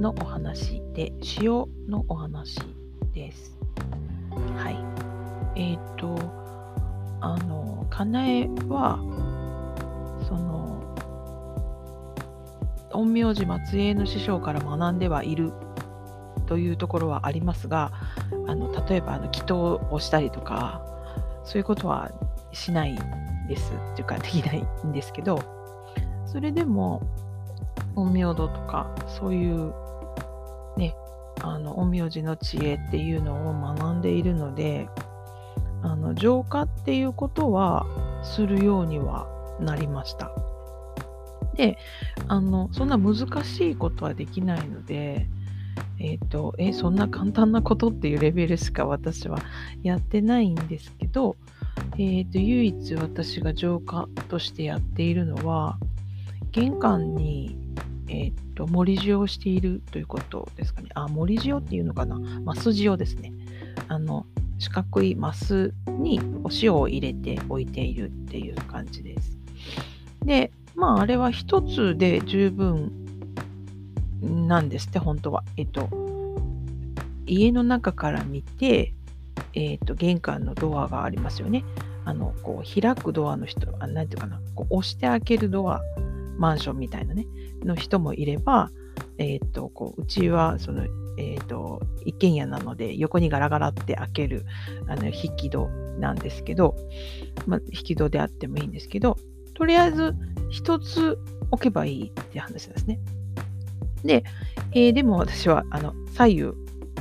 [0.00, 2.58] のお話で塩のお話
[3.12, 3.56] です。
[4.56, 4.76] はい。
[5.60, 6.16] えっ、ー、と、
[7.20, 8.98] あの、かなえは、
[10.28, 10.68] その、
[12.90, 15.52] 陰陽師松江の師匠から学んではいる
[16.46, 17.92] というところはありますが、
[18.46, 20.82] あの例えばあの祈祷をしたりとか、
[21.44, 22.10] そういうことは
[22.52, 22.98] しない
[23.48, 25.42] ですっていうかできないんですけど、
[26.26, 27.02] それでも、
[27.94, 29.72] 陰陽道とか、そういう、
[31.40, 34.88] あの陰陽師の知恵っていうのを学んでいるので
[35.82, 37.86] あの浄化っていうことは
[38.22, 39.26] するようには
[39.60, 40.30] なりました。
[41.54, 41.76] で
[42.28, 45.26] あのそんな難しいことはできないので
[45.98, 49.38] えっ、ー、とえそんな簡単なことっていうレベルしか私は
[49.82, 51.36] やってないんですけど、
[51.94, 55.78] えーと唯一私が浄化としてやっているのは
[56.52, 57.56] 玄関に
[58.08, 60.88] えっ、と、盛り塩をしているということですかね。
[60.94, 62.18] あ、盛り塩っていうのかな。
[62.44, 63.32] マス塩ですね。
[63.88, 64.26] あの、
[64.58, 69.38] 四角いマスにお塩を入れておいているっていう感じです。
[70.24, 72.92] で、まあ、あれは一つで十分
[74.20, 75.44] なんですって、本当は。
[75.56, 75.88] えっと、
[77.26, 78.94] 家の中から見て、
[79.54, 81.64] えっと、玄関のドアがありますよね。
[82.04, 85.80] あの、こう、開くドアの人、あなんていうかな、こう押して開けるドア
[86.38, 87.26] マンションみたいなね、
[87.64, 88.70] の人もいれば、
[89.18, 90.86] えっ、と、こう、うちは、その、
[91.18, 94.46] えっ、と、一軒家なので、横にガラガラって開ける、
[94.86, 96.76] あの、引き戸なんですけど、
[97.46, 99.16] まあ、引き戸であってもいいんですけど、
[99.54, 100.14] とりあえず、
[100.50, 101.18] 一つ
[101.50, 103.00] 置けばいいって話ですね。
[104.04, 104.24] で、
[104.72, 106.52] えー、でも私は、あの、左右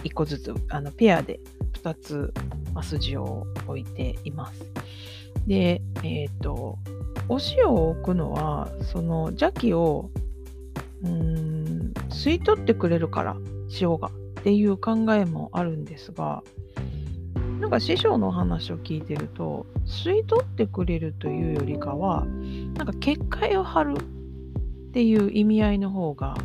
[0.04, 1.40] 一個ずつ、あの、ペアで
[1.74, 2.34] 二つ、
[2.74, 4.64] マスジを置いています。
[5.48, 6.78] で、えっ、と、
[7.30, 10.10] お塩を置くのはその邪気を
[11.04, 13.38] うん吸い取ってくれるから
[13.80, 14.08] 塩が
[14.40, 16.44] っていう考えもあるんですが
[17.60, 22.26] なんか師匠の話を聞いてると吸い取ってくれるというよりかは
[22.76, 26.36] なんか結界を張るっていう意味合いの方が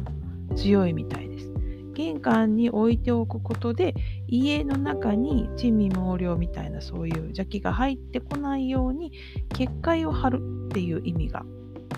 [0.56, 1.52] 強いみたいです。
[1.94, 3.94] 玄関に置いておくことで
[4.26, 9.12] 家の中に珍味毛量みたいなそういう邪気が入ってこないように
[9.50, 10.40] 結界を張る
[10.72, 11.44] っていう意味が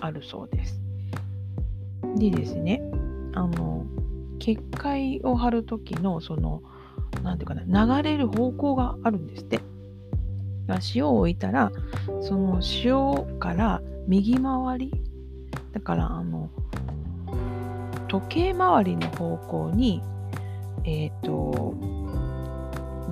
[0.00, 0.80] あるそうです。
[2.16, 2.82] でですね
[3.34, 3.86] あの
[4.38, 6.60] 結界を張る時のその
[7.22, 9.60] 何て言うかな流れる方向があるんですって。
[10.94, 11.70] 塩を置いたら
[12.22, 14.92] その塩から右回り
[15.72, 16.48] だからあの
[18.08, 20.00] 時計回りの方向に、
[20.84, 21.74] えっ、ー、と、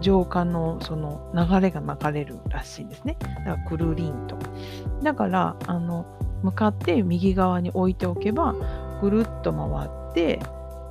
[0.03, 3.17] 浄化のその流れが流れるらしいんですね。
[3.21, 4.37] だからくるりんと。
[5.03, 6.05] だから、あの、
[6.43, 8.55] 向かって右側に置いておけば、
[9.01, 10.41] ぐるっと回って、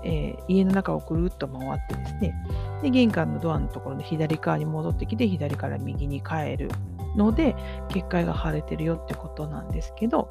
[0.03, 2.33] えー、家の中をぐるっと回ってですね、
[2.81, 6.69] で、玄関のドアのところの左側に戻ってきて、左から右に帰る
[7.15, 7.55] ので、
[7.89, 10.27] 結界が腫れてるよってことなんですけど、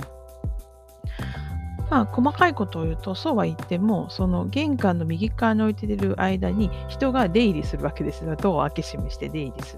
[1.90, 8.34] まあ、細かいことを言うと、そうは言っても、その玄関の右側に置いてる間に人が出入りするわけですよ。
[8.36, 9.76] ドアを開け閉めして出入りす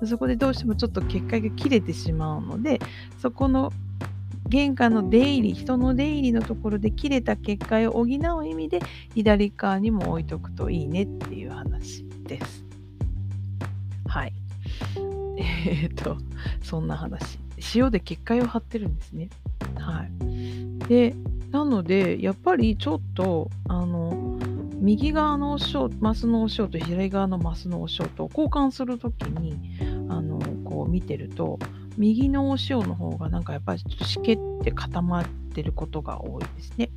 [0.00, 0.06] る。
[0.06, 2.80] そこでどうしてもちょっと結界が切れてしまうので、
[3.20, 3.70] そこの
[4.48, 8.80] 玄関の出入り、人の出入りのところで切れた結界を補う意味で、
[9.14, 12.64] 左側にも置いとくといいねっていう話です。
[14.06, 14.32] はい。
[15.38, 16.16] えー、っと、
[16.62, 17.38] そんな話。
[17.74, 19.28] 塩で結界を張ってるんですね。
[19.76, 20.88] はい。
[20.88, 21.14] で、
[21.52, 24.38] なので、やっぱりちょっと、あの、
[24.80, 29.54] 右側のお塩、マスのお塩と左側のマスのお塩と交換する時に、
[30.08, 31.58] あの、こう見てると、
[31.98, 36.90] 右のお塩の方がなんかやっぱりちょっとしけって固まってることが多いですね。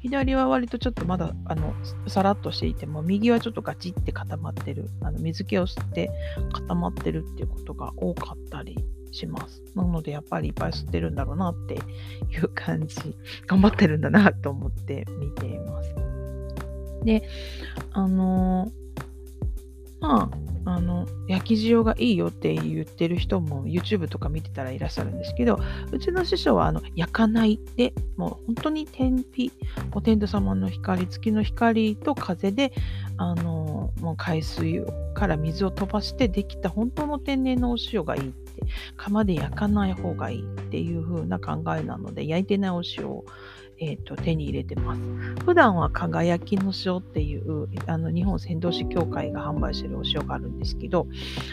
[0.00, 1.74] 左は割とちょっとまだあの
[2.06, 6.10] さらっとしていても右はちょっとガチって固まってるあの水気を吸って
[6.52, 8.76] 固まってるっていうことが多かったり
[9.12, 9.62] します。
[9.74, 13.16] なのでやっぱりいっぱい吸ってるんだろうなっていう感じ、
[13.46, 15.94] 頑張ってるんだなと思って見ています。
[17.04, 17.22] で、
[17.92, 18.70] あのー、
[20.00, 25.58] まあ、あの焼き塩がいいよって言ってる人も YouTube とか見てたらいらっしゃるんですけど
[25.90, 29.52] うちの師匠はあの焼かないでもう本当に天日
[29.94, 32.72] お天道様の光月の光と風で
[33.16, 34.82] あのもう海水
[35.14, 38.62] から水を飛ばしてできた本当の天然のお塩がいいって
[38.96, 43.24] 釜で焼かない方がいいっていう風な考えなので焼いてないお塩を
[43.80, 45.00] えーと、手に入れてます。
[45.44, 51.06] 普段は輝きの塩っていうあの日本船頭市協会が販売してるお塩があるんですけど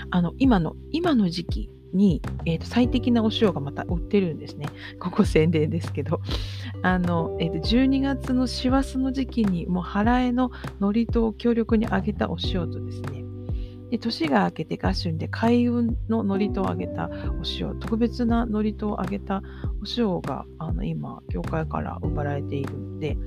[0.09, 4.67] あの今の今の時期に、えーと、最適なお塩がまた売ってるんですね。
[4.99, 6.21] ここ宣伝ですけど。
[6.81, 13.24] あの、えーと、12月の師走の時期にもう腹えの海苔とを強力に揚げたお塩とですね、
[13.91, 19.41] で年が明けて合春で開運の祝詞をあげたお塩、特別な祝詞をあげたお
[19.97, 23.17] 塩があの今、業界から売られているので、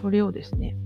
[0.00, 0.76] それをですね、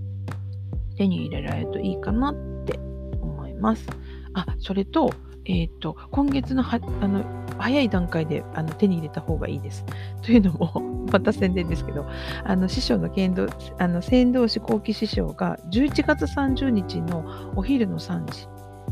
[0.95, 2.35] 手に入れられるといいかなっ
[2.65, 2.79] て
[3.21, 3.87] 思います。
[4.33, 5.11] あ、それと、
[5.45, 7.23] えっ、ー、と、今月のはあの
[7.57, 9.85] 早い段階であの手に入れた方がいいです。
[10.21, 12.05] というのも、 また宣伝ですけど、
[12.43, 13.47] あの師匠の剣道、
[13.79, 17.25] あの先導士後期師匠が11月30日の
[17.55, 18.47] お昼の3時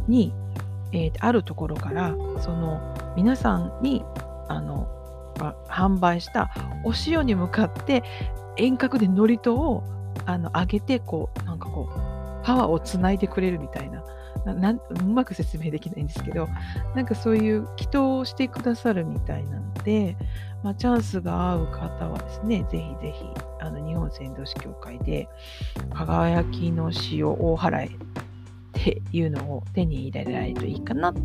[0.07, 0.33] に、
[0.91, 4.03] えー、あるところからその皆さんに
[4.47, 4.87] あの
[5.69, 6.51] 販売した
[6.83, 8.03] お塩に向かって
[8.57, 9.83] 遠隔で祝詞を
[10.25, 14.03] あの上げてこうなんかこうパワーをつないでくれるみたいな。
[14.53, 16.47] なうまく説明できないんですけど
[16.95, 20.15] なんかそういう祈祷をしてくださるみたいなので、
[20.63, 23.25] まあ、チャンスが合う方はですねぜひぜひ
[23.59, 25.27] あの日本仙道師協会で
[25.93, 27.99] 輝きの塩大払い
[28.91, 31.19] っていうのを手に入れられるといいかなって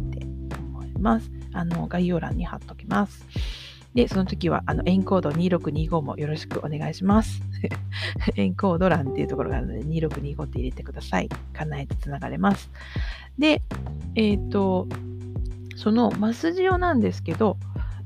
[0.69, 1.31] 思います。
[1.53, 3.25] あの概要欄に貼っときます。
[3.95, 7.43] で、その時は、あの、エンコード2625もよろしくお願いします。
[8.37, 11.29] エンコード欄っていうところがあるので、2625って入れてください。
[11.53, 12.71] 叶えてつながれます。
[13.39, 13.61] で、
[14.15, 14.89] えっ、ー、と、
[15.77, 17.59] そのマスジオなんですけど、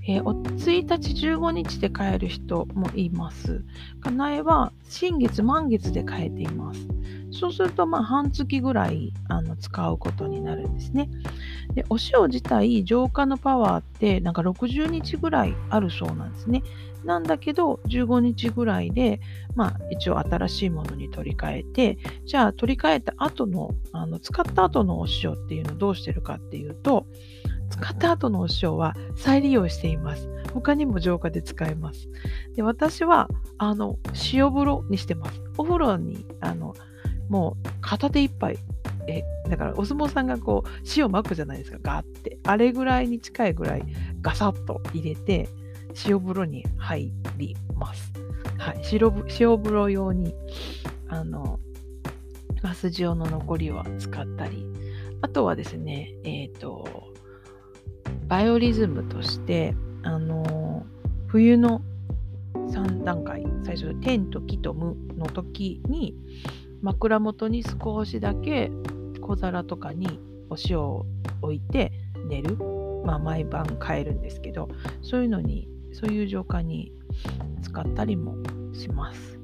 [0.09, 3.65] えー、お1日15日で買える人もいます。
[4.01, 6.89] かなえは新月満月で買えています。
[7.37, 11.09] そうすると、まあ、半月ぐらいあの使うことになるんですね。
[11.75, 16.63] で、お塩自体、浄化のパワーって、なんか60日ぐらいあるそうなんですね。
[17.05, 19.21] なんだけど、15日ぐらいで、
[19.55, 27.07] まあ、一応新しいものに取り替えて、じゃあ、取り替えた後の、あの使った後のお塩っていうのをどうしてるかっていうと、
[27.71, 30.29] 使った後のお塩は再利用しています。
[30.55, 32.09] 他にも浄化で使えます。
[32.55, 33.29] で私は
[33.59, 33.99] あの
[34.33, 35.43] 塩風呂にしてます。
[35.59, 36.75] お風呂にあの
[37.29, 38.59] もう片手一杯。
[39.09, 41.79] えだからお相撲さんがこう塩まくじゃないですか。
[41.83, 42.39] ガーって。
[42.45, 43.85] あれぐらいに近いぐらい
[44.21, 45.49] ガサッと入れて
[46.07, 48.13] 塩風呂に入ります。
[48.59, 50.35] はい、塩風呂用に
[51.09, 51.61] あの
[52.63, 54.67] ガス塩の残りは使ったり。
[55.23, 57.07] あとはですねえっ、ー、と
[58.29, 60.85] バイオリズムとして、あの
[61.29, 61.81] 冬の
[62.55, 63.45] 3段階。
[63.65, 66.15] 最初天と木と無の時に
[66.87, 68.71] 枕元に少しだけ
[69.21, 71.05] 小皿とかにお塩を
[71.43, 71.91] 置いて
[72.29, 72.57] 寝る、
[73.05, 74.69] まあ、毎晩変えるんですけど
[75.03, 76.93] そういうのにそういう浄化に
[77.63, 78.37] 使ったりも
[78.73, 79.39] します。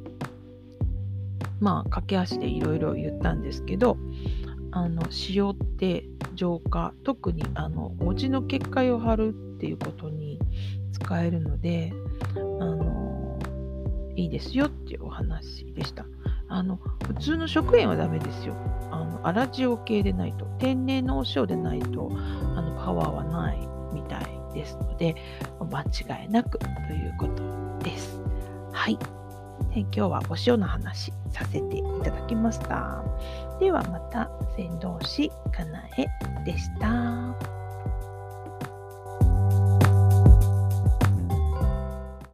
[1.58, 3.96] まあ駆け足でいろいろ言ったんですけど
[4.72, 6.04] あの塩って
[6.34, 10.40] 浄化特にあの餅の結界を張るっていうことに
[10.92, 11.92] 使えるので
[12.34, 13.38] あの
[14.16, 16.04] いいですよっていうお話でした。
[16.52, 18.54] あの普通の食塩はダメですよ。
[18.90, 22.10] あの粗塩系でないと天然のお塩でないと
[22.54, 23.58] あのパワーはない
[23.94, 25.16] みたいですので
[25.70, 28.20] 間違いなくということです。
[28.70, 28.98] はい。
[29.74, 33.02] 今日はお塩の話させていただきました。
[33.58, 36.06] ではまた、先導師かなえ
[36.44, 37.51] でした。